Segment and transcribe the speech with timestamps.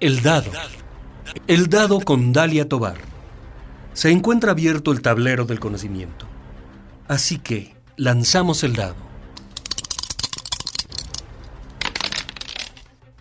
[0.00, 0.50] El dado.
[1.46, 2.96] El dado con Dalia Tobar.
[3.92, 6.26] Se encuentra abierto el tablero del conocimiento.
[7.06, 8.96] Así que lanzamos el dado.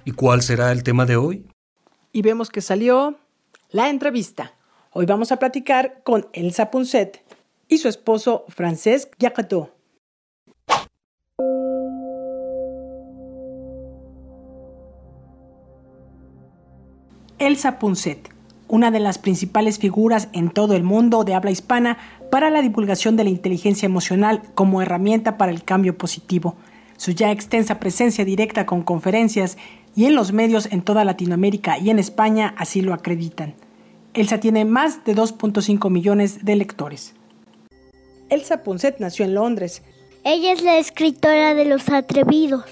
[0.05, 1.45] ¿Y cuál será el tema de hoy?
[2.13, 3.19] Y vemos que salió
[3.71, 4.53] la entrevista.
[4.91, 7.25] Hoy vamos a platicar con Elsa Punset
[7.67, 9.78] y su esposo Francesc Jacquetot.
[17.39, 18.29] Elsa Punset,
[18.67, 21.97] una de las principales figuras en todo el mundo de habla hispana
[22.29, 26.55] para la divulgación de la inteligencia emocional como herramienta para el cambio positivo.
[26.97, 29.57] Su ya extensa presencia directa con conferencias
[29.95, 33.55] y en los medios en toda Latinoamérica y en España así lo acreditan.
[34.13, 37.13] Elsa tiene más de 2.5 millones de lectores.
[38.27, 39.81] Elsa Punset nació en Londres.
[40.25, 42.65] Ella es la escritora de Los Atrevidos.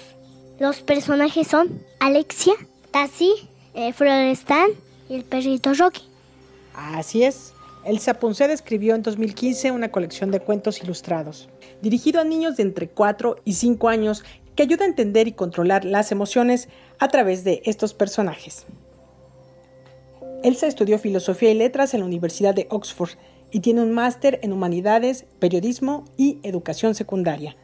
[0.60, 2.52] Los personajes son Alexia,
[2.90, 4.70] Tassi, eh, Florestan
[5.08, 6.02] y el perrito Rocky.
[6.74, 7.52] Así es.
[7.84, 11.48] Elsa Punset escribió en 2015 una colección de cuentos ilustrados,
[11.80, 15.84] dirigido a niños de entre 4 y 5 años que ayuda a entender y controlar
[15.84, 18.66] las emociones a través de estos personajes.
[20.42, 23.10] Elsa estudió filosofía y letras en la Universidad de Oxford
[23.50, 27.56] y tiene un máster en humanidades, periodismo y educación secundaria.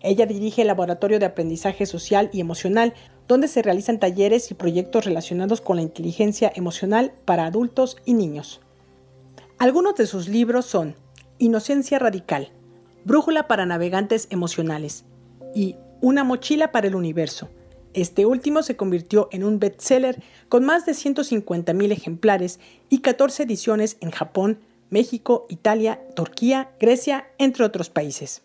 [0.00, 2.94] Ella dirige el Laboratorio de Aprendizaje Social y Emocional,
[3.28, 8.60] donde se realizan talleres y proyectos relacionados con la inteligencia emocional para adultos y niños.
[9.58, 10.96] Algunos de sus libros son
[11.38, 12.50] Inocencia Radical,
[13.04, 15.04] Brújula para Navegantes Emocionales
[15.54, 17.48] y Una Mochila para el Universo.
[17.94, 23.96] Este último se convirtió en un bestseller con más de 150.000 ejemplares y 14 ediciones
[24.00, 28.42] en Japón, México, Italia, Turquía, Grecia, entre otros países.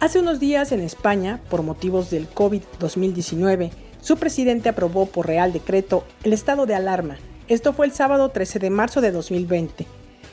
[0.00, 3.70] Hace unos días en España, por motivos del COVID-2019,
[4.00, 7.18] su presidente aprobó por Real Decreto el estado de alarma.
[7.48, 9.86] Esto fue el sábado 13 de marzo de 2020,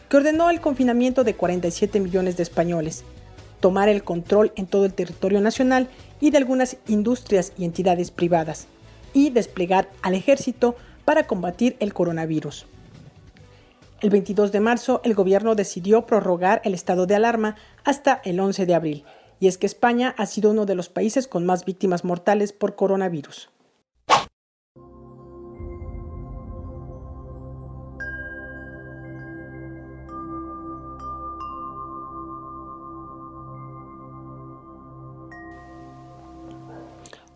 [0.07, 3.03] que ordenó el confinamiento de 47 millones de españoles,
[3.59, 5.89] tomar el control en todo el territorio nacional
[6.22, 8.67] y de algunas industrias y entidades privadas,
[9.11, 12.67] y desplegar al ejército para combatir el coronavirus.
[14.00, 18.66] El 22 de marzo, el gobierno decidió prorrogar el estado de alarma hasta el 11
[18.66, 19.03] de abril
[19.39, 22.75] y es que España ha sido uno de los países con más víctimas mortales por
[22.75, 23.49] coronavirus.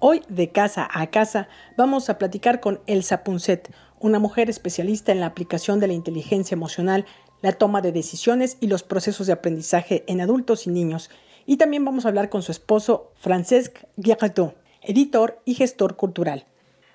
[0.04, 1.48] Hoy, de casa a casa,
[1.78, 6.56] vamos a platicar con Elsa Punset, una mujer especialista en la aplicación de la inteligencia
[6.56, 7.06] emocional,
[7.44, 11.12] la toma de decisiones y los procesos de aprendizaje en adultos y niños,
[11.46, 16.46] y también vamos a hablar con su esposo, Francesc Guerretot, editor y gestor cultural.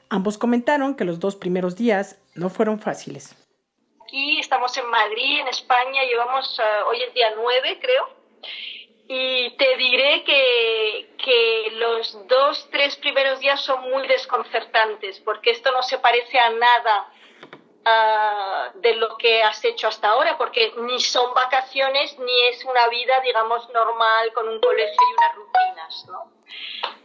[0.09, 3.35] Ambos comentaron que los dos primeros días no fueron fáciles.
[4.03, 8.09] Aquí estamos en Madrid, en España, llevamos uh, hoy el día 9, creo,
[9.09, 15.73] y te diré que, que los dos, tres primeros días son muy desconcertantes, porque esto
[15.73, 17.13] no se parece a nada
[17.89, 22.89] Ah, de lo que has hecho hasta ahora, porque ni son vacaciones ni es una
[22.89, 26.33] vida, digamos, normal con un colegio y unas rutinas, ¿no?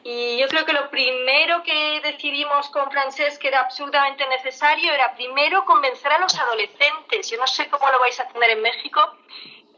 [0.04, 5.14] Y yo creo que lo primero que decidimos con Francés que era absolutamente necesario era
[5.14, 7.30] primero convencer a los adolescentes.
[7.30, 9.18] Yo no sé cómo lo vais a tener en México,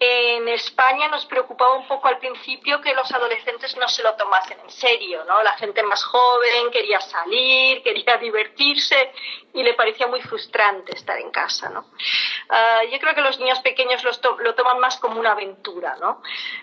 [0.04, 4.60] en España nos preocupaba un poco al principio que los adolescentes no se lo tomasen
[4.60, 5.42] en serio, ¿no?
[5.44, 9.12] La gente más joven quería salir, quería divertirse
[9.54, 11.86] y le parecía muy frustrante estar en casa, ¿no?
[12.50, 16.22] Ah, yo creo que los niños pequeños lo toman más como una aventura, ¿no?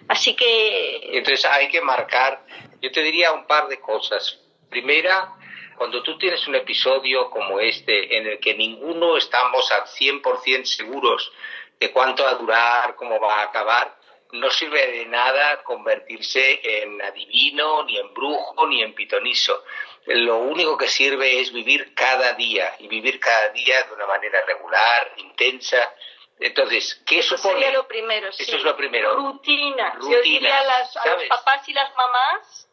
[0.08, 1.18] Así que...
[1.18, 2.44] Entonces hay que marcar,
[2.80, 4.38] yo te diría un par de cosas.
[4.68, 5.34] Primera,
[5.76, 11.32] cuando tú tienes un episodio como este en el que ninguno estamos al 100% seguros
[11.80, 13.96] de cuánto va a durar, cómo va a acabar,
[14.32, 19.64] no sirve de nada convertirse en adivino, ni en brujo, ni en pitoniso.
[20.06, 24.44] Lo único que sirve es vivir cada día y vivir cada día de una manera
[24.46, 25.94] regular, intensa.
[26.38, 27.54] Entonces, ¿qué supone?
[27.54, 28.28] Eso sería lo primero.
[28.28, 29.16] Eso es lo primero.
[29.16, 29.98] Rutina.
[30.00, 32.69] Yo diría a, las, a los papás y las mamás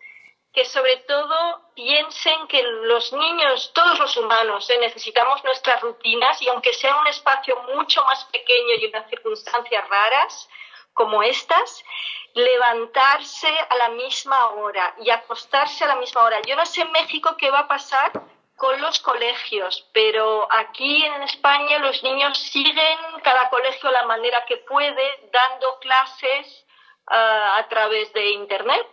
[0.58, 6.48] que sobre todo piensen que los niños, todos los humanos, eh, necesitamos nuestras rutinas y
[6.48, 10.50] aunque sea un espacio mucho más pequeño y unas circunstancias raras
[10.94, 11.86] como estas,
[12.34, 16.42] levantarse a la misma hora y acostarse a la misma hora.
[16.42, 18.12] Yo no sé en México qué va a pasar
[18.56, 24.58] con los colegios, pero aquí en España los niños siguen cada colegio la manera que
[24.58, 26.66] puede, dando clases
[27.06, 28.88] ah, a través de Internet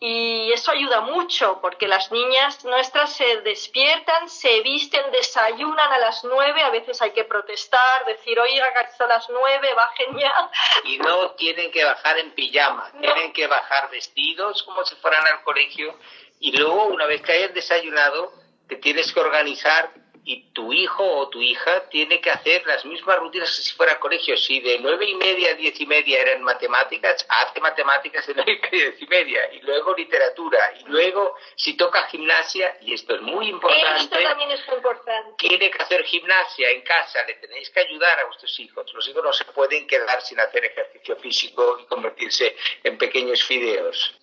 [0.00, 6.22] y eso ayuda mucho porque las niñas nuestras se despiertan, se visten, desayunan a las
[6.22, 10.50] nueve, a veces hay que protestar, decir, oiga, a las nueve, bajen ya.
[10.84, 15.42] Y no tienen que bajar en pijama, tienen que bajar vestidos como si fueran al
[15.42, 15.98] colegio
[16.40, 18.32] y luego una vez que hayan desayunado
[18.68, 19.90] te tienes que organizar
[20.28, 23.92] y tu hijo o tu hija tiene que hacer las mismas rutinas que si fuera
[23.92, 24.36] al colegio.
[24.36, 28.52] Si de nueve y media a diez y media eran matemáticas, hace matemáticas de nueve
[28.52, 32.92] y media a diez y media, y luego literatura, y luego si toca gimnasia, y
[32.92, 34.02] esto es muy importante.
[34.02, 35.34] Esto también es muy importante.
[35.38, 38.92] Tiene que hacer gimnasia en casa, le tenéis que ayudar a vuestros hijos.
[38.92, 42.54] Los hijos no se pueden quedar sin hacer ejercicio físico y convertirse
[42.84, 44.14] en pequeños fideos.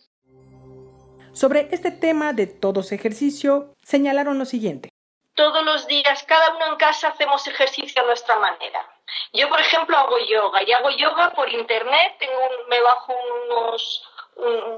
[1.34, 4.94] Sobre este tema de todos ejercicio, señalaron lo siguiente
[5.36, 8.90] todos los días, cada uno en casa hacemos ejercicio a nuestra manera.
[9.34, 13.14] Yo, por ejemplo, hago yoga y hago yoga por internet, tengo me bajo
[13.46, 14.04] unos,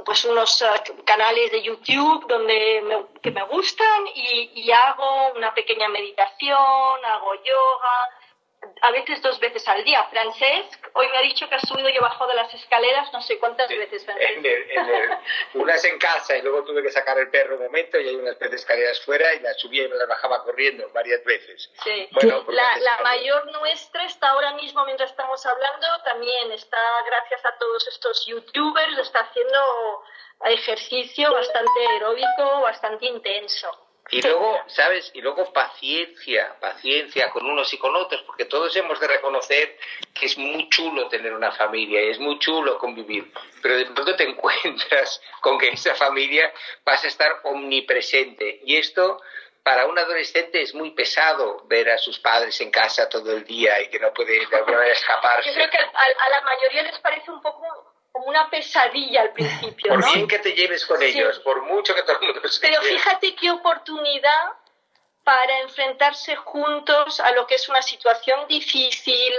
[0.06, 0.68] pues unos eh,
[1.06, 8.10] canales de YouTube donde me, que me gustan y hago una pequeña meditación, hago yoga,
[8.82, 10.04] a veces dos veces al día.
[10.10, 13.38] Francesc hoy me ha dicho que ha subido y bajado de las escaleras no sé
[13.40, 14.44] cuántas veces, En
[15.62, 18.38] unas en casa y luego tuve que sacar el perro un momento y hay unas
[18.40, 21.70] veces escaleras fuera y las subía y me las bajaba corriendo varias veces.
[21.84, 22.08] Sí.
[22.12, 27.58] Bueno, la, la mayor nuestra está ahora mismo, mientras estamos hablando, también está, gracias a
[27.58, 30.04] todos estos youtubers, está haciendo
[30.46, 33.87] ejercicio bastante aeróbico, bastante intenso.
[34.10, 35.12] Y luego, ¿sabes?
[35.14, 39.78] Y luego paciencia, paciencia con unos y con otros, porque todos hemos de reconocer
[40.14, 43.32] que es muy chulo tener una familia y es muy chulo convivir,
[43.62, 46.54] pero de pronto te encuentras con que esa familia
[46.86, 48.62] vas a estar omnipresente.
[48.64, 49.22] Y esto,
[49.62, 53.82] para un adolescente, es muy pesado ver a sus padres en casa todo el día
[53.82, 55.50] y que no puede de alguna manera escaparse.
[55.50, 59.94] Yo creo que a la mayoría les parece un poco como una pesadilla al principio.
[59.94, 60.28] Por ¿no?
[60.28, 64.54] que te lleves con ellos, por mucho que todo el mundo Pero fíjate qué oportunidad
[65.24, 69.34] para enfrentarse juntos a lo que es una situación difícil.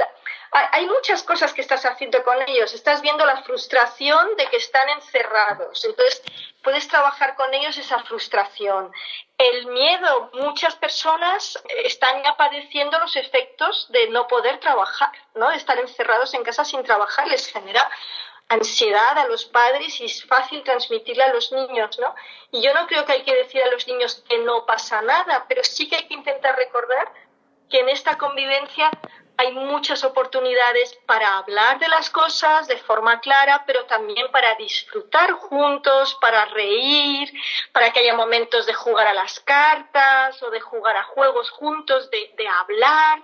[0.52, 2.72] Hay muchas cosas que estás haciendo con ellos.
[2.72, 5.84] Estás viendo la frustración de que están encerrados.
[5.84, 6.22] Entonces,
[6.62, 8.92] puedes trabajar con ellos esa frustración.
[9.38, 15.50] El miedo, muchas personas están ya padeciendo los efectos de no poder trabajar, ¿no?
[15.50, 17.90] De estar encerrados en casa sin trabajar les genera
[18.49, 22.15] ansiedad a los padres y es fácil transmitirla a los niños, ¿no?
[22.50, 25.45] Y yo no creo que hay que decir a los niños que no pasa nada,
[25.49, 27.12] pero sí que hay que intentar recordar
[27.69, 28.91] que en esta convivencia
[29.37, 35.31] hay muchas oportunidades para hablar de las cosas de forma clara, pero también para disfrutar
[35.33, 37.33] juntos, para reír,
[37.73, 42.11] para que haya momentos de jugar a las cartas o de jugar a juegos juntos,
[42.11, 43.23] de, de hablar,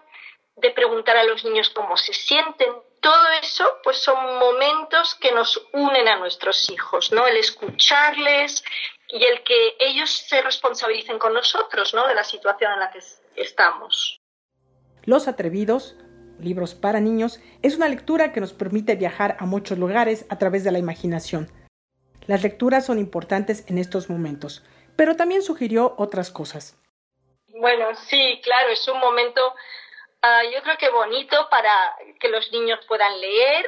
[0.54, 2.72] de preguntar a los niños cómo se sienten
[3.04, 7.26] todo eso pues son momentos que nos unen a nuestros hijos, ¿no?
[7.26, 8.64] El escucharles
[9.08, 12.08] y el que ellos se responsabilicen con nosotros, ¿no?
[12.08, 13.00] De la situación en la que
[13.36, 14.22] estamos.
[15.04, 15.96] Los atrevidos,
[16.40, 20.64] libros para niños, es una lectura que nos permite viajar a muchos lugares a través
[20.64, 21.52] de la imaginación.
[22.26, 24.64] Las lecturas son importantes en estos momentos,
[24.96, 26.80] pero también sugirió otras cosas.
[27.48, 29.54] Bueno, sí, claro, es un momento
[30.26, 33.66] Ah, yo creo que bonito para que los niños puedan leer,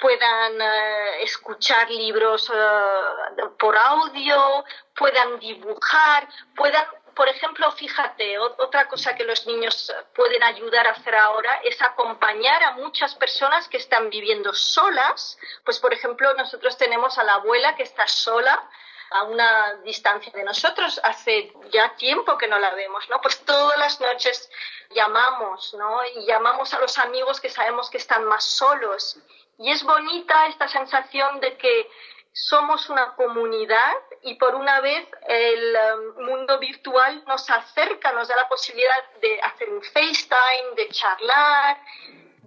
[0.00, 4.64] puedan eh, escuchar libros eh, por audio,
[4.96, 6.84] puedan dibujar, puedan,
[7.14, 12.64] por ejemplo, fíjate, otra cosa que los niños pueden ayudar a hacer ahora es acompañar
[12.64, 15.38] a muchas personas que están viviendo solas.
[15.64, 18.68] Pues, por ejemplo, nosotros tenemos a la abuela que está sola
[19.10, 21.00] a una distancia de nosotros.
[21.04, 23.20] Hace ya tiempo que no la vemos, ¿no?
[23.20, 24.50] Pues todas las noches
[24.90, 26.00] llamamos, ¿no?
[26.16, 29.18] Y llamamos a los amigos que sabemos que están más solos.
[29.58, 31.90] Y es bonita esta sensación de que
[32.32, 35.76] somos una comunidad y por una vez el
[36.16, 41.78] um, mundo virtual nos acerca, nos da la posibilidad de hacer un FaceTime, de charlar,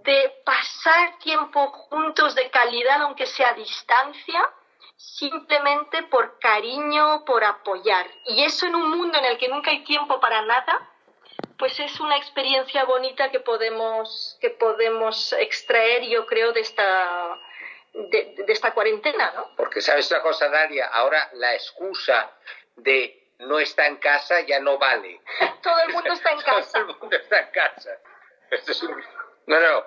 [0.03, 4.49] de pasar tiempo juntos de calidad, aunque sea a distancia,
[5.03, 8.07] simplemente por cariño, por apoyar.
[8.25, 10.89] Y eso en un mundo en el que nunca hay tiempo para nada,
[11.57, 17.37] pues es una experiencia bonita que podemos, que podemos extraer, yo creo, de esta,
[17.93, 19.51] de, esta cuarentena, ¿no?
[19.57, 22.31] Porque sabes una cosa, Daria, ahora la excusa
[22.77, 25.19] de no está en casa ya no vale.
[25.61, 26.71] Todo el mundo está en casa.
[26.79, 27.91] Todo el mundo está en casa.
[28.51, 29.03] Esto es un...
[29.47, 29.85] No, no.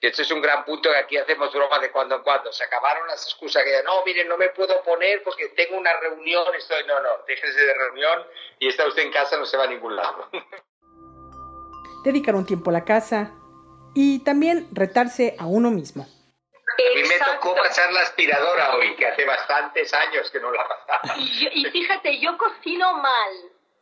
[0.00, 2.52] Y este es un gran punto que aquí hacemos broma de cuando en cuando.
[2.52, 6.54] Se acabaron las excusas que no, miren, no me puedo poner porque tengo una reunión,
[6.54, 8.26] estoy, no, no, déjese de reunión
[8.58, 10.28] y está usted en casa, no se va a ningún lado.
[12.04, 13.32] Dedicar un tiempo a la casa
[13.94, 16.02] y también retarse a uno mismo.
[16.04, 20.68] A mí me tocó pasar la aspiradora hoy, que hace bastantes años que no la
[20.68, 21.16] pasaba.
[21.18, 23.32] Y, y fíjate, yo cocino mal,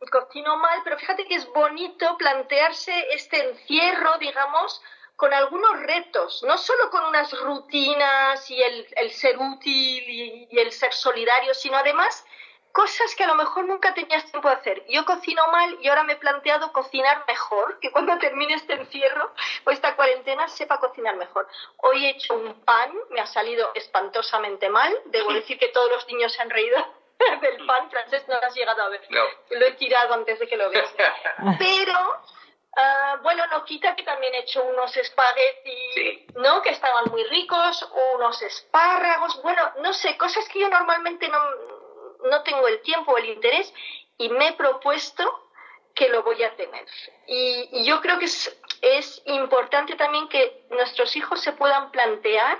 [0.09, 4.81] cocino mal, pero fíjate que es bonito plantearse este encierro, digamos,
[5.15, 10.59] con algunos retos, no solo con unas rutinas y el, el ser útil y, y,
[10.59, 12.25] el ser solidario, sino además
[12.75, 14.83] cosas que a lo mejor nunca tenías tiempo de hacer.
[14.89, 19.31] Yo cocino mal y ahora me he planteado cocinar mejor, que cuando termine este encierro
[19.65, 21.47] o esta cuarentena sepa cocinar mejor.
[21.77, 26.05] Hoy he hecho un pan, me ha salido espantosamente mal, debo decir que todos los
[26.07, 26.77] niños se han reído
[27.41, 29.01] del pan francés, no lo has llegado a ver.
[29.09, 29.23] No.
[29.51, 30.93] Lo he tirado antes de que lo veas.
[31.57, 32.19] Pero
[32.77, 36.27] Uh, bueno, no quita que también he hecho unos espaguetis, Sí.
[36.35, 36.61] ¿no?
[36.61, 41.39] Que estaban muy ricos, unos espárragos, bueno, no sé, cosas que yo normalmente no,
[42.29, 43.73] no tengo el tiempo o el interés
[44.17, 45.23] y me he propuesto
[45.93, 46.85] que lo voy a tener.
[47.27, 52.57] Y, y yo creo que es, es importante también que nuestros hijos se puedan plantear,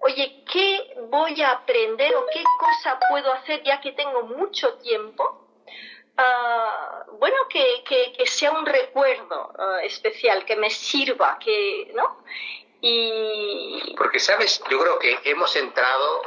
[0.00, 5.46] oye, ¿qué voy a aprender o qué cosa puedo hacer ya que tengo mucho tiempo?
[6.22, 12.22] Ah, bueno, que, que, que sea un recuerdo ah, especial, que me sirva, que, ¿no?
[12.82, 14.62] Y Porque, ¿sabes?
[14.70, 16.22] Yo creo que hemos entrado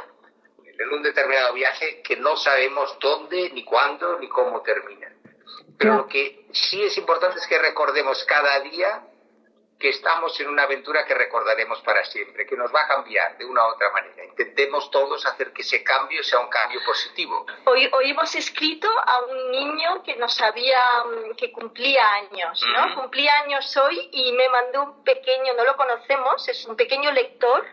[0.64, 5.12] en un determinado viaje que no sabemos dónde, ni cuándo, ni cómo termina.
[5.78, 5.96] Pero Claro.
[5.98, 9.02] lo que sí es importante es que recordemos cada día
[9.84, 13.44] que estamos en una aventura que recordaremos para siempre, que nos va a cambiar de
[13.44, 14.24] una u otra manera.
[14.24, 17.44] Intentemos todos hacer que ese cambio sea un cambio positivo.
[17.66, 22.94] hoy, hoy hemos escrito a un niño que nos había, mm, que cumplía años, ¿no?
[22.94, 27.66] Cumplía años hoy y me mandó un pequeño, no lo conocemos, es un pequeño lector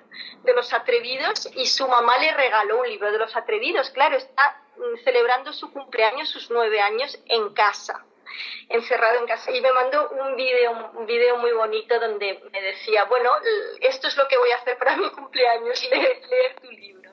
[0.44, 3.90] de Los Atrevidos y su mamá le regaló un libro de Los Atrevidos.
[3.92, 8.04] Claro, está mm, celebrando su cumpleaños, sus nueve años, en casa
[8.70, 9.52] encerrado en casa.
[9.52, 13.30] Y me mandó un video un video muy bonito donde me decía bueno
[13.82, 17.12] esto es lo que voy a hacer para mi cumpleaños leer, leer tu libro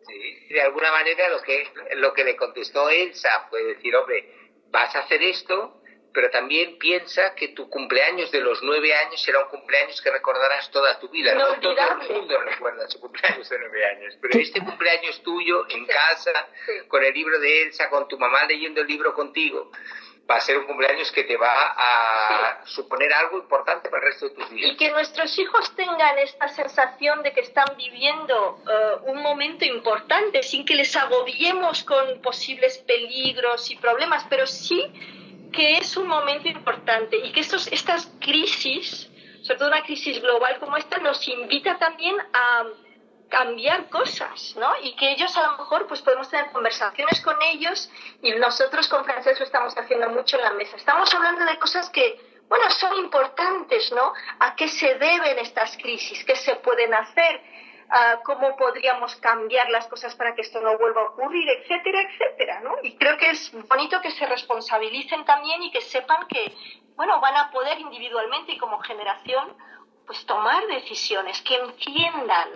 [0.51, 4.33] De alguna manera lo que, lo que le contestó Elsa fue decir, hombre,
[4.71, 5.83] vas a hacer esto,
[6.13, 10.71] pero también piensa que tu cumpleaños de los nueve años será un cumpleaños que recordarás
[10.71, 11.35] toda tu vida.
[11.35, 15.87] No todo el mundo recuerda su cumpleaños de nueve años, pero este cumpleaños tuyo en
[15.87, 16.89] casa, Sí.
[16.89, 19.71] con el libro de Elsa, con tu mamá leyendo el libro contigo,
[20.31, 24.29] va a ser un cumpleaños que te va a suponer algo importante para el resto
[24.29, 24.73] de tus días.
[24.73, 30.43] y que nuestros hijos tengan esta sensación de que están viviendo eh, un momento importante
[30.43, 34.93] sin que les agobiemos con posibles peligros y problemas, pero sí
[35.53, 39.09] que es un momento importante y que estos, estas crisis,
[39.43, 42.65] sobre todo una crisis global como esta, nos invita también a
[43.29, 44.73] cambiar cosas, ¿no?
[44.83, 47.91] Y que ellos a lo mejor pues podemos tener conversaciones con ellos
[48.23, 50.77] y nosotros con Francés lo estamos haciendo mucho en la mesa.
[50.77, 52.19] Estamos hablando de cosas que,
[52.49, 54.13] bueno, son importantes, ¿no?
[54.41, 56.25] ¿A qué se deben estas crisis?
[56.25, 57.43] ¿Qué se pueden hacer?
[58.25, 61.49] ¿Cómo podríamos cambiar las cosas para que esto no vuelva a ocurrir?
[61.49, 62.77] Etcétera, etcétera, ¿no?
[62.83, 66.55] Y creo que es bonito que se responsabilicen también y que sepan que,
[66.97, 69.57] bueno, van a poder individualmente y como generación
[70.09, 72.49] pues tomar decisiones, que entiendan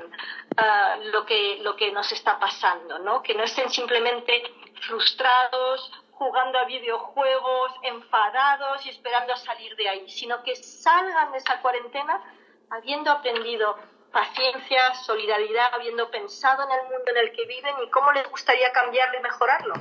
[0.56, 3.22] ah, lo, que, lo que nos está pasando, ¿no?
[3.22, 4.42] Que no estén simplemente
[4.80, 11.60] frustrados, jugando a videojuegos, enfadados y esperando salir de ahí, sino que salgan de esa
[11.60, 12.22] cuarentena
[12.70, 13.76] habiendo aprendido
[14.10, 18.72] paciencia, solidaridad, habiendo pensado en el mundo en el que viven y cómo les gustaría
[18.72, 19.74] cambiarlo y mejorarlo.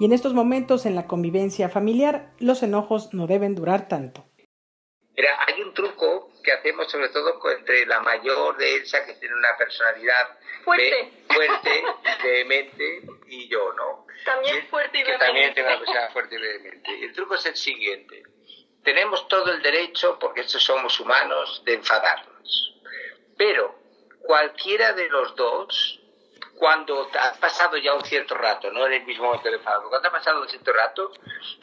[0.00, 4.24] Y en estos momentos en la convivencia familiar, los enojos no deben durar tanto.
[5.14, 9.34] Mira, hay un truco que hacemos sobre todo entre la mayor de Elsa, que tiene
[9.34, 10.90] una personalidad Fuerte.
[10.90, 11.84] ve- fuerte,
[12.22, 14.06] vehemente, y yo no.
[14.24, 15.54] También fuerte y que también vehemente.
[15.62, 16.90] tengo una personalidad fuerte y vehemente.
[16.98, 18.22] Y el truco es el siguiente.
[18.84, 22.74] Tenemos todo el derecho, porque estos somos humanos, de enfadarnos.
[23.36, 23.78] Pero
[24.22, 26.00] cualquiera de los dos,
[26.56, 30.08] cuando ha pasado ya un cierto rato, no en el mismo momento de enfado, cuando
[30.08, 31.12] ha pasado un cierto rato,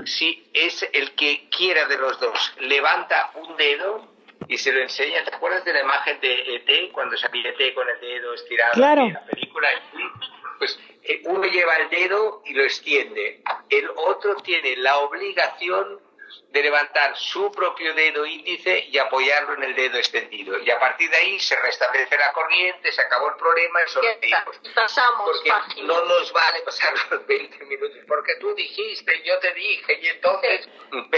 [0.05, 4.07] si es el que quiera de los dos, levanta un dedo
[4.47, 5.23] y se lo enseña.
[5.23, 9.01] ¿Te acuerdas de la imagen de ET, cuando salía ET con el dedo estirado Claro.
[9.03, 9.69] en la película?
[10.57, 13.41] Pues eh, uno lleva el dedo y lo extiende.
[13.69, 15.99] El otro tiene la obligación
[16.49, 20.57] de levantar su propio dedo índice y apoyarlo en el dedo extendido.
[20.59, 24.59] Y a partir de ahí se restablece la corriente, se acabó el problema y sonreímos.
[24.63, 25.87] Y pasamos Porque página.
[25.87, 30.67] no nos vale pasar los 20 minutos, porque tú dijiste, yo te dije, y entonces...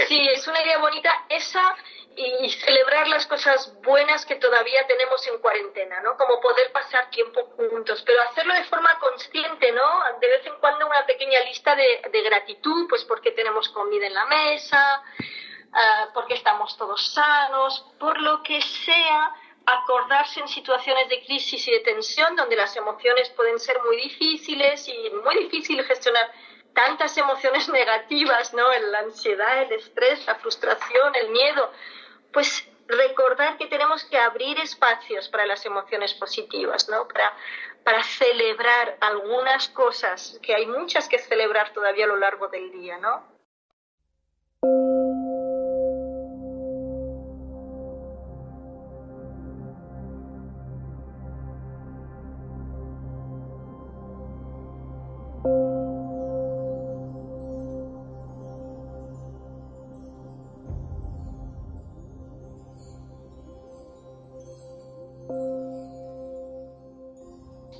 [0.06, 1.76] Sí, es una idea bonita esa
[2.16, 6.16] y, celebrar las cosas buenas que todavía tenemos en cuarentena, ¿no?
[6.16, 10.18] Como poder pasar tiempo juntos, pero hacerlo de forma consciente, ¿no?
[10.20, 14.26] De vez en cuando una pequeña lista de, gratitud, pues porque tenemos comida en la
[14.26, 15.02] mesa,
[15.72, 19.34] ah, porque estamos todos sanos, por lo que sea,
[19.66, 24.88] acordarse en situaciones de crisis y de tensión, donde las emociones pueden ser muy difíciles
[24.88, 26.30] y muy difícil gestionar
[26.74, 28.70] tantas emociones negativas, ¿no?
[28.90, 31.70] La ansiedad, el estrés, la frustración, el miedo.
[32.32, 37.08] Pues recordar que tenemos que abrir espacios para las emociones positivas, ¿no?
[37.08, 37.32] Para,
[38.04, 43.31] celebrar algunas cosas, que hay muchas que celebrar todavía a lo largo del día, ¿no?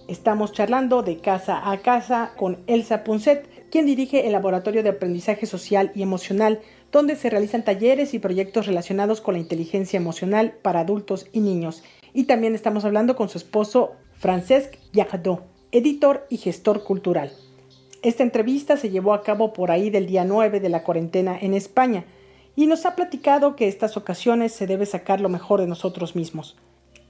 [0.08, 5.46] Estamos charlando de casa a casa con Elsa Punset, quien dirige el Laboratorio de Aprendizaje
[5.46, 10.80] Social y Emocional, donde se realizan talleres y proyectos relacionados con la inteligencia emocional para
[10.80, 11.84] adultos y niños.
[12.12, 17.30] Y también estamos hablando con su esposo Francesc Yardó, editor y gestor cultural.
[18.02, 21.54] Esta entrevista se llevó a cabo por ahí del día 9 de la cuarentena en
[21.54, 22.04] España
[22.56, 26.56] y nos ha platicado que estas ocasiones se debe sacar lo mejor de nosotros mismos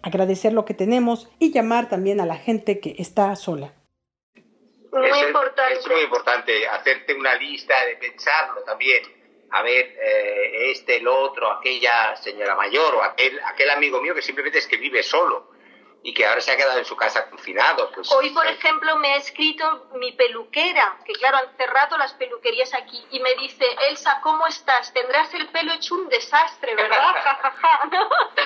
[0.03, 3.75] agradecer lo que tenemos y llamar también a la gente que está sola.
[4.93, 5.75] Muy es, importante.
[5.75, 9.03] Es muy importante hacerte una lista de pensarlo también.
[9.51, 14.23] A ver, eh, este, el otro, aquella señora mayor o aquel, aquel amigo mío que
[14.23, 15.53] simplemente es que vive solo
[16.05, 17.91] y que ahora se ha quedado en su casa confinado.
[17.95, 22.75] Pues, Hoy, por ejemplo, me ha escrito mi peluquera, que claro, han cerrado las peluquerías
[22.75, 24.93] aquí, y me dice, Elsa, ¿cómo estás?
[24.93, 27.15] Tendrás el pelo hecho un desastre, ¿verdad?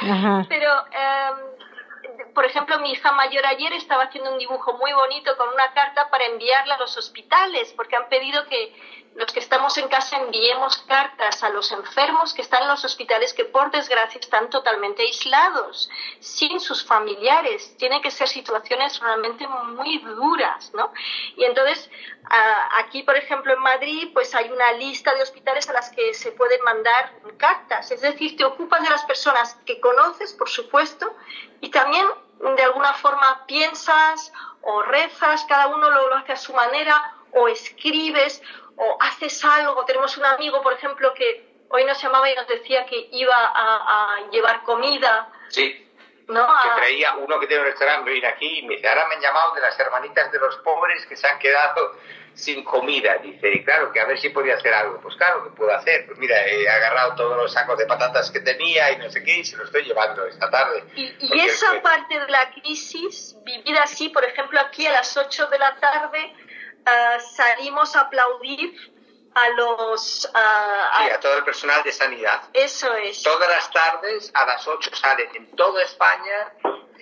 [0.49, 1.56] Pero, em,
[2.35, 6.08] por ejemplo, mi hija mayor ayer estaba haciendo un dibujo muy bonito con una carta
[6.11, 8.75] para enviarla a los hospitales, porque han pedido que
[9.16, 13.32] los que estamos en casa enviemos cartas a los enfermos que están en los hospitales
[13.32, 15.88] que por desgracia están totalmente aislados,
[16.20, 17.75] sin sus familiares.
[17.78, 20.92] Tienen que ser situaciones realmente muy duras, ¿no?
[21.35, 21.90] Y entonces,
[22.78, 26.33] aquí, por ejemplo, en Madrid, pues hay una lista de hospitales a las que se
[26.33, 27.90] pueden mandar cartas.
[27.90, 31.16] Es decir, te ocupas de las personas que conoces, por supuesto,
[31.61, 32.07] y también
[32.57, 37.49] de alguna forma piensas o rezas, cada uno lo, lo hace a su manera, o
[37.49, 38.42] escribes
[38.77, 39.85] o haces algo.
[39.85, 44.21] Tenemos un amigo, por ejemplo, que hoy nos llamaba y nos decía que iba a,
[44.31, 45.29] llevar comida.
[45.49, 45.83] Sí.
[46.29, 46.45] ¿no?
[46.45, 49.55] Que traía uno que tiene un restaurante, aquí y me dice, ahora me han llamado
[49.55, 51.97] de las hermanitas de los pobres que se han quedado
[52.37, 53.18] sin comida.
[53.18, 55.01] Dice, y claro, que a ver si podía hacer algo.
[55.01, 56.07] Pues claro que puedo hacer.
[56.07, 59.38] Pues mira, he agarrado todos los sacos de patatas que tenía y no sé qué
[59.38, 60.85] y se lo estoy llevando esta tarde.
[60.94, 65.49] Y, y esa parte de la crisis, vivida así, por ejemplo, aquí a las 8
[65.49, 66.33] de la tarde,
[66.87, 68.92] Ah, salimos a aplaudir
[69.35, 70.31] a los...
[70.33, 72.42] Ah, a, todo el personal de sanidad.
[72.53, 73.22] Eso es.
[73.25, 76.53] Todas las tardes a las 8 salen en toda España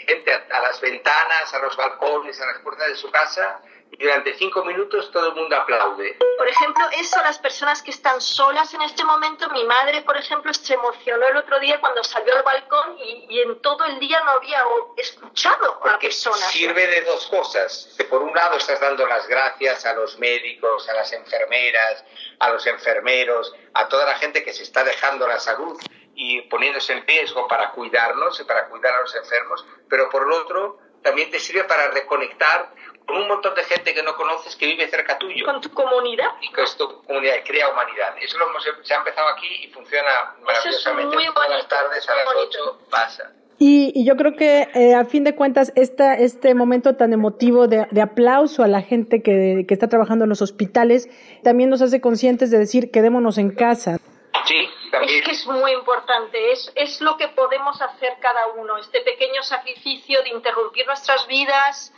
[0.07, 3.61] gente a, las ventanas, a los balcones, a las puertas de su casa
[3.98, 6.16] y durante cinco minutos todo el mundo aplaude.
[6.37, 10.52] Por ejemplo, eso, las personas que están solas en este momento, mi madre, por ejemplo,
[10.52, 14.33] se emocionó el otro día cuando salió al balcón y, en todo el día no
[14.33, 14.62] había
[14.96, 16.50] escuchado a personas.
[16.50, 17.96] Sirve de dos cosas.
[18.11, 22.04] por un lado estás dando las gracias a los médicos, a las enfermeras,
[22.40, 25.80] a los enfermeros, a toda la gente que se está dejando la salud
[26.14, 30.33] y poniéndose en riesgo para cuidarnos y para cuidar a los enfermos, pero por el
[30.33, 32.72] otro también te sirve para reconectar
[33.07, 35.45] con un montón de gente que no conoces que vive cerca tuyo.
[35.45, 36.31] Con tu comunidad.
[36.40, 38.14] Y con tu comunidad, crea humanidad.
[38.21, 41.14] Eso lo hemos, se ha empezado aquí y funciona maravillosamente.
[41.14, 43.33] muy Todas las tardes a las 8 pasa.
[43.59, 47.87] Y, yo creo que eh, a fin de cuentas esta, este momento tan emotivo de,
[47.90, 51.09] de aplauso a la gente que, que, está trabajando en los hospitales
[51.45, 53.99] también nos hace conscientes de decir quedémonos en casa.
[54.45, 55.19] Sí, también.
[55.19, 59.43] Es que es muy importante, es, es lo que podemos hacer cada uno, este pequeño
[59.43, 61.93] sacrificio de interrumpir nuestras vidas,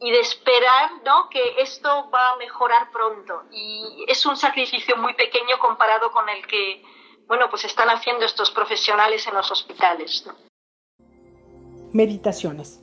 [0.00, 1.28] y de esperar ¿no?
[1.28, 3.44] que esto va a mejorar pronto.
[3.50, 6.82] Y es un sacrificio muy pequeño comparado con el que
[7.26, 10.24] bueno, pues están haciendo estos profesionales en los hospitales.
[11.92, 12.80] Meditaciones.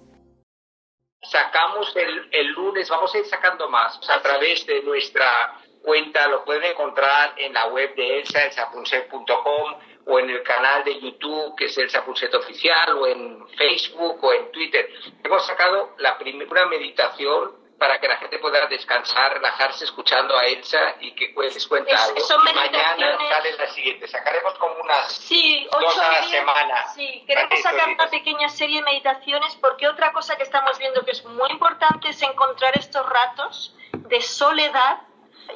[1.22, 6.44] Sacamos el, el, lunes, vamos a ir sacando más a través de nuestra cuenta, lo
[6.44, 11.66] pueden encontrar en la web de Elsa, elsapunset.com o en el canal de YouTube, que
[11.66, 14.90] es el Sapulset Oficial, o en Facebook o en Twitter.
[15.24, 20.96] Hemos sacado la primera meditación para que la gente pueda descansar, relajarse escuchando a Elsa
[21.02, 22.16] y que les cuente algo.
[22.18, 24.08] y mañana sale la siguiente.
[24.08, 26.88] Sacaremos como unas sí, dos a la semana.
[26.94, 31.12] Sí, queremos sacar una pequeña serie de meditaciones porque otra cosa que estamos viendo que
[31.12, 35.02] es muy importante es encontrar estos ratos de soledad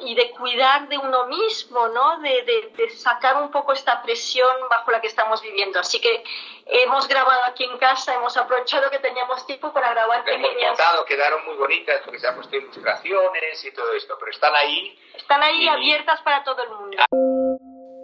[0.00, 2.18] y de cuidar de uno mismo, ¿no?
[2.20, 5.80] De, de, sacar un poco esta presión bajo la que estamos viviendo.
[5.80, 6.22] Así que
[6.66, 11.44] hemos grabado aquí en casa, hemos aprovechado que teníamos tiempo para grabar hemos Montado, quedaron
[11.46, 14.98] muy bonitas porque se han puesto ilustraciones y todo esto, pero están ahí.
[15.16, 16.98] Están ahí abiertas para todo el mundo.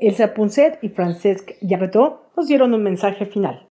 [0.01, 3.69] Elsa Punset y Francesc Yarretó nos dieron un mensaje final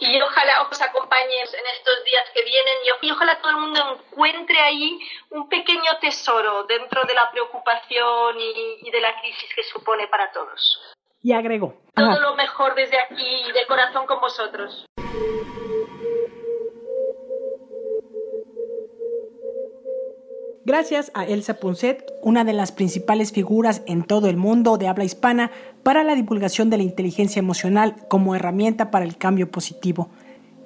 [0.00, 4.58] y ojalá os acompañes en estos días que vienen y ojalá todo el mundo encuentre
[4.58, 4.98] ahí
[5.30, 10.80] un pequeño tesoro dentro de la preocupación y, de la crisis que supone para todos.
[11.22, 11.74] Y agregó.
[11.94, 14.86] Todo lo mejor desde aquí, de corazón con vosotros.
[20.64, 25.02] Gracias a Elsa Punset, una de las principales figuras en todo el mundo de habla
[25.02, 25.50] hispana
[25.82, 30.08] para la divulgación de la inteligencia emocional como herramienta para el cambio positivo.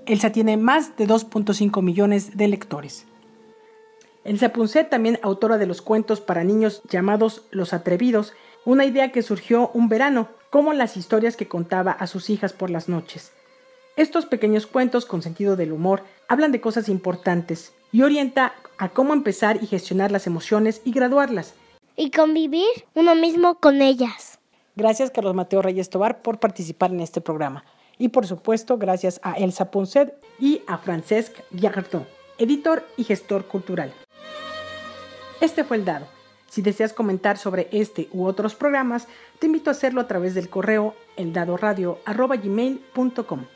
[0.04, 3.06] Elsa tiene más de 2.5 millones de lectores.
[4.24, 8.35] Elsa Punset, también autora de los cuentos para niños llamados Los Atrevidos,
[8.66, 12.68] una idea que surgió un verano, como las historias que contaba a sus hijas por
[12.68, 13.32] las noches.
[13.96, 19.14] Estos pequeños cuentos con sentido del humor hablan de cosas importantes y orienta a cómo
[19.14, 21.55] empezar y gestionar las emociones y graduarlas.
[21.96, 24.38] Y convivir uno mismo con ellas.
[24.75, 27.64] Gracias Carlos Mateo Reyes Tobar por participar en este programa.
[27.99, 32.07] Y por supuesto, gracias a Elsa Ponset y a Francesc Guillardó,
[32.38, 33.94] editor y gestor cultural.
[35.40, 36.07] Este fue el dado.
[36.49, 40.49] Si deseas comentar sobre este u otros programas, te invito a hacerlo a través del
[40.49, 43.46] correo eldadoradio.com.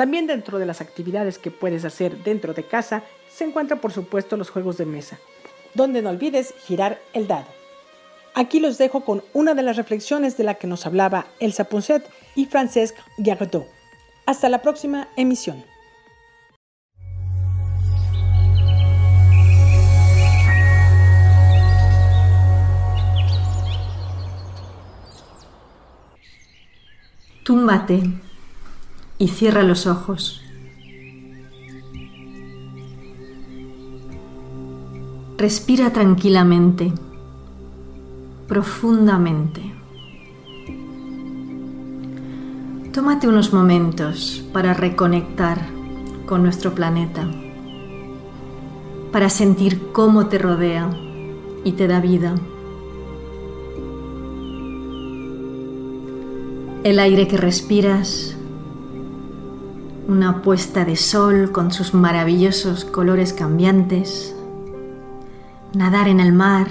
[0.00, 4.38] También dentro de las actividades que puedes hacer dentro de casa se encuentran por supuesto
[4.38, 5.18] los juegos de mesa,
[5.74, 7.44] donde no olvides girar el dado.
[8.34, 12.10] Aquí los dejo con una de las reflexiones de la que nos hablaba Elsa Ponset
[12.34, 13.66] y Francesc Garreau.
[14.24, 15.62] Hasta la próxima emisión.
[27.44, 28.29] Túmbate
[29.20, 30.40] y cierra los ojos.
[35.36, 36.92] Respira tranquilamente,
[38.48, 39.60] profundamente.
[42.92, 45.68] Tómate unos momentos para reconectar
[46.24, 47.30] con nuestro planeta,
[49.12, 50.90] para sentir cómo te rodea
[51.62, 52.34] y te da vida.
[56.84, 58.39] El aire que respiras
[60.10, 64.34] una puesta de sol con sus maravillosos colores cambiantes,
[65.72, 66.66] nadar en el mar,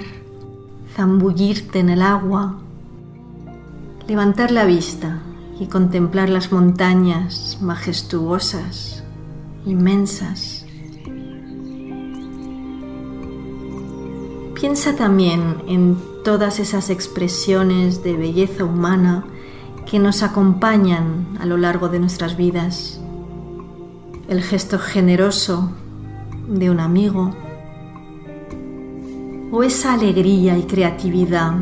[0.93, 2.57] zambullirte en el agua,
[4.09, 5.19] levantar la vista
[5.57, 9.05] y contemplar las montañas majestuosas,
[9.65, 10.65] inmensas.
[14.59, 19.23] Piensa también en todas esas expresiones de belleza humana
[19.89, 22.98] que nos acompañan a lo largo de nuestras vidas
[24.29, 25.71] el gesto generoso
[26.47, 27.35] de un amigo
[29.51, 31.53] o esa alegría y creatividad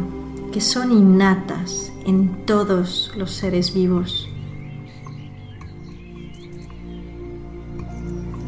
[0.52, 4.28] que son innatas en todos los seres vivos.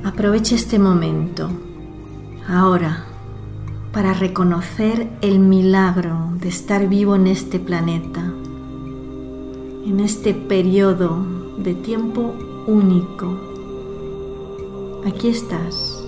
[0.03, 1.49] Aproveche este momento,
[2.45, 3.05] ahora,
[3.93, 8.21] para reconocer el milagro de estar vivo en este planeta,
[9.85, 11.25] en este periodo
[11.57, 12.33] de tiempo
[12.67, 13.49] único
[15.05, 16.03] Aquí estás.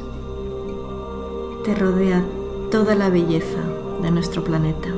[1.63, 2.23] Te rodea
[2.71, 3.61] toda la belleza
[4.01, 4.89] de nuestro planeta.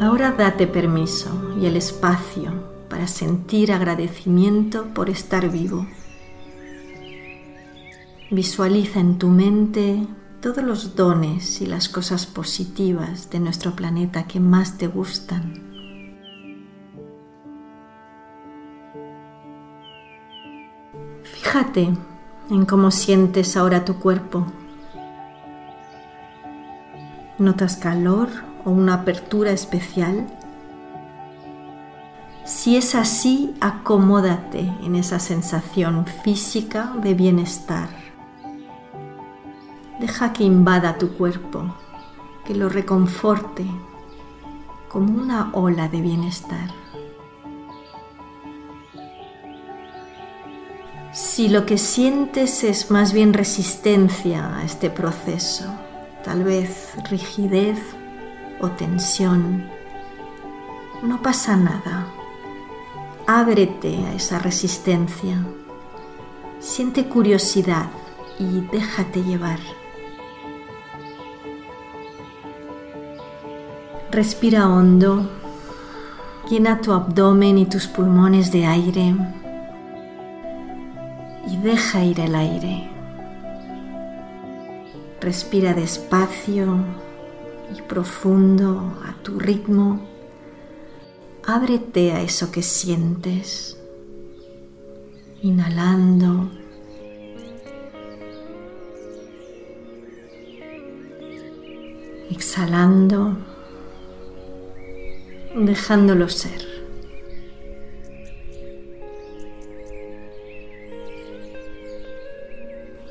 [0.00, 2.52] Ahora date permiso y el espacio
[2.90, 5.86] para sentir agradecimiento por estar vivo.
[8.30, 10.06] Visualiza en tu mente
[10.42, 15.69] todos los dones y las cosas positivas de nuestro planeta que más te gustan.
[21.50, 21.96] Fíjate
[22.48, 24.46] en cómo sientes ahora tu cuerpo.
[27.38, 28.28] ¿Notas calor
[28.64, 30.28] o una apertura especial?
[32.44, 37.88] Si es así, acomódate en esa sensación física de bienestar.
[39.98, 41.74] Deja que invada tu cuerpo,
[42.44, 43.66] que lo reconforte
[44.88, 46.70] como una ola de bienestar.
[51.12, 55.64] Si lo que sientes es más bien resistencia a este proceso,
[56.22, 57.80] tal vez rigidez
[58.60, 59.68] o tensión,
[61.02, 62.06] no pasa nada.
[63.26, 65.44] Ábrete a esa resistencia.
[66.60, 67.90] Siente curiosidad
[68.38, 69.58] y déjate llevar.
[74.12, 75.28] Respira hondo,
[76.48, 79.16] llena tu abdomen y tus pulmones de aire
[81.46, 82.90] y deja ir el aire.
[85.20, 86.78] Respira despacio
[87.76, 90.00] y profundo a tu ritmo.
[91.46, 93.78] Ábrete a eso que sientes.
[95.42, 96.50] Inhalando.
[102.30, 103.36] Exhalando.
[105.54, 106.69] Dejándolo ser.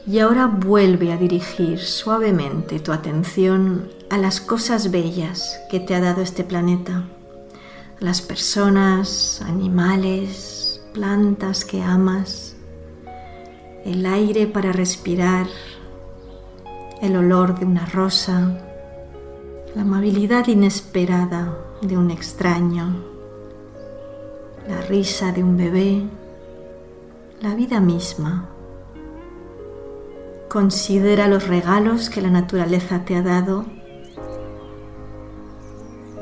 [0.10, 6.00] Y ahora vuelve a dirigir suavemente tu atención a las cosas bellas que te ha
[6.00, 7.04] dado este planeta,
[8.02, 12.56] a las personas, animales, plantas que amas,
[13.86, 15.46] el aire para respirar,
[17.04, 18.58] el olor de una rosa,
[19.76, 22.96] la amabilidad inesperada de un extraño,
[24.68, 26.02] la risa de un bebé,
[27.42, 28.56] la vida misma
[30.50, 33.66] Considera los regalos que la naturaleza te ha dado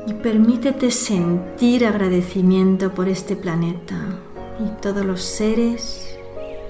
[0.06, 3.96] y permítete sentir agradecimiento por este planeta
[4.60, 6.14] y todos los seres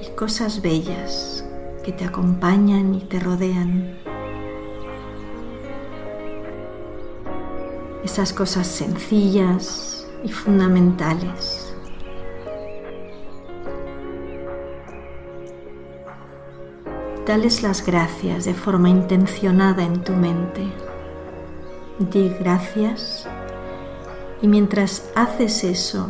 [0.00, 1.44] y cosas bellas
[1.82, 3.98] que te acompañan y te rodean.
[8.04, 11.57] Esas cosas sencillas y fundamentales
[17.28, 20.66] dales las gracias de forma intencionada en tu mente.
[21.98, 23.28] Di gracias
[24.40, 26.08] y mientras haces eso,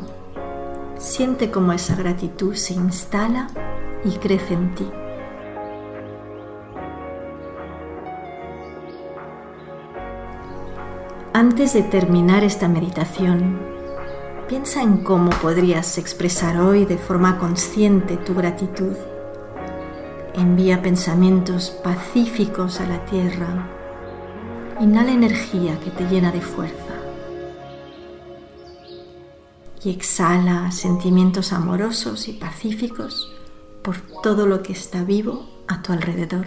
[0.97, 3.49] siente cómo esa gratitud se instala
[4.05, 4.89] y crece en ti.
[11.33, 13.59] Antes de terminar esta meditación,
[14.49, 18.95] piensa en cómo podrías expresar hoy de forma consciente tu gratitud
[20.39, 23.67] Envía pensamientos pacíficos a la tierra.
[24.81, 26.95] Inhala energía que te llena de fuerza.
[29.83, 33.35] Y exhala sentimientos amorosos y pacíficos
[33.83, 36.47] por todo lo que está vivo a tu alrededor.